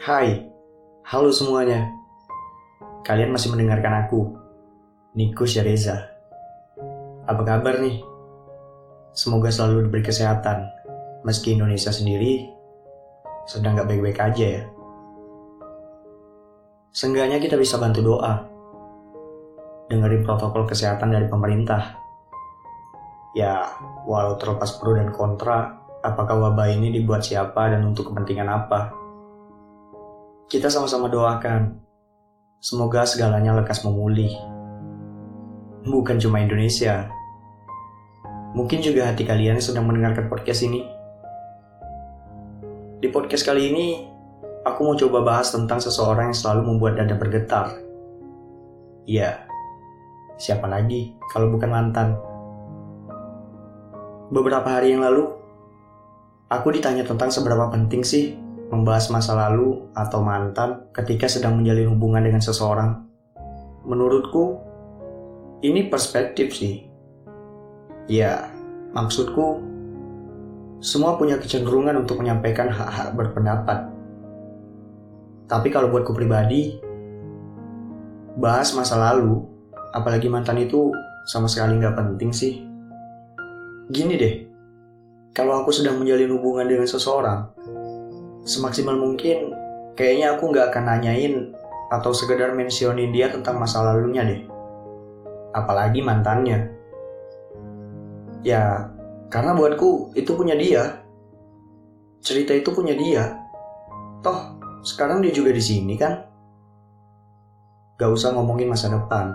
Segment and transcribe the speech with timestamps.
[0.00, 0.48] Hai,
[1.12, 1.92] halo semuanya.
[3.04, 4.32] Kalian masih mendengarkan aku,
[5.12, 6.08] Niko Syareza.
[7.28, 8.00] Apa kabar nih?
[9.12, 10.64] Semoga selalu diberi kesehatan,
[11.20, 12.48] meski Indonesia sendiri
[13.44, 14.62] sedang gak baik-baik aja ya.
[16.96, 18.48] Seenggaknya kita bisa bantu doa,
[19.92, 22.00] dengerin protokol kesehatan dari pemerintah.
[23.36, 23.68] Ya,
[24.08, 28.99] walau terlepas pro dan kontra, apakah wabah ini dibuat siapa dan untuk kepentingan apa?
[30.50, 31.78] Kita sama-sama doakan.
[32.58, 34.34] Semoga segalanya lekas memulih.
[35.86, 37.06] Bukan cuma Indonesia.
[38.58, 40.82] Mungkin juga hati kalian sedang mendengarkan podcast ini.
[42.98, 44.10] Di podcast kali ini,
[44.66, 47.78] aku mau coba bahas tentang seseorang yang selalu membuat dada bergetar.
[49.06, 49.46] Ya,
[50.34, 52.18] siapa lagi kalau bukan mantan?
[54.34, 55.30] Beberapa hari yang lalu,
[56.50, 62.22] aku ditanya tentang seberapa penting sih membahas masa lalu atau mantan ketika sedang menjalin hubungan
[62.22, 63.02] dengan seseorang.
[63.82, 64.62] Menurutku,
[65.66, 66.86] ini perspektif sih.
[68.06, 68.46] Ya,
[68.94, 69.58] maksudku,
[70.78, 73.90] semua punya kecenderungan untuk menyampaikan hak-hak berpendapat.
[75.50, 76.78] Tapi kalau buatku pribadi,
[78.38, 79.42] bahas masa lalu,
[79.90, 80.94] apalagi mantan itu
[81.26, 82.62] sama sekali nggak penting sih.
[83.90, 84.34] Gini deh,
[85.34, 87.50] kalau aku sedang menjalin hubungan dengan seseorang,
[88.44, 89.52] semaksimal mungkin
[89.96, 91.34] kayaknya aku nggak akan nanyain
[91.90, 94.42] atau sekedar mentionin dia tentang masa lalunya deh.
[95.50, 96.70] Apalagi mantannya.
[98.46, 98.88] Ya,
[99.28, 101.02] karena buatku itu punya dia.
[102.22, 103.36] Cerita itu punya dia.
[104.22, 106.24] Toh, sekarang dia juga di sini kan?
[107.98, 109.34] Gak usah ngomongin masa depan.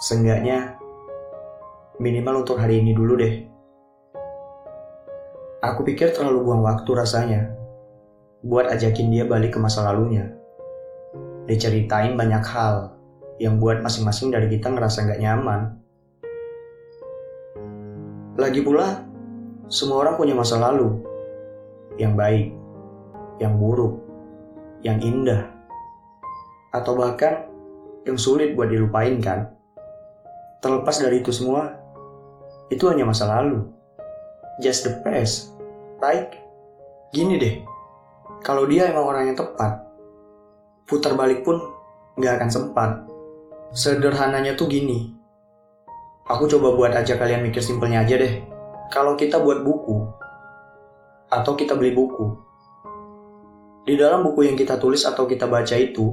[0.00, 0.78] Seenggaknya,
[2.00, 3.34] minimal untuk hari ini dulu deh.
[5.60, 7.61] Aku pikir terlalu buang waktu rasanya
[8.42, 10.34] buat ajakin dia balik ke masa lalunya.
[11.46, 12.98] Diceritain banyak hal
[13.38, 15.78] yang buat masing-masing dari kita ngerasa gak nyaman.
[18.34, 19.06] Lagi pula,
[19.70, 20.98] semua orang punya masa lalu.
[22.02, 22.46] Yang baik,
[23.38, 24.02] yang buruk,
[24.82, 25.46] yang indah.
[26.74, 27.46] Atau bahkan
[28.02, 29.54] yang sulit buat dilupain kan.
[30.58, 31.78] Terlepas dari itu semua,
[32.74, 33.70] itu hanya masa lalu.
[34.58, 35.54] Just the past,
[36.02, 36.34] right?
[37.12, 37.54] Gini deh,
[38.42, 39.86] kalau dia emang orang yang tepat,
[40.90, 41.62] putar balik pun
[42.18, 42.90] nggak akan sempat.
[43.70, 45.14] Sederhananya tuh gini.
[46.26, 48.42] Aku coba buat aja kalian mikir simpelnya aja deh.
[48.90, 50.10] Kalau kita buat buku,
[51.32, 52.34] atau kita beli buku,
[53.86, 56.12] di dalam buku yang kita tulis atau kita baca itu,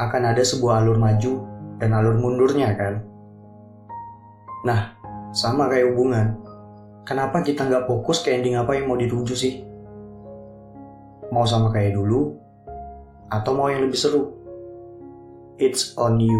[0.00, 1.32] akan ada sebuah alur maju
[1.76, 3.04] dan alur mundurnya kan?
[4.64, 4.96] Nah,
[5.30, 6.40] sama kayak hubungan.
[7.04, 9.67] Kenapa kita nggak fokus ke ending apa yang mau dituju sih?
[11.28, 12.36] Mau sama kayak dulu?
[13.28, 14.32] Atau mau yang lebih seru?
[15.60, 16.38] It's on you.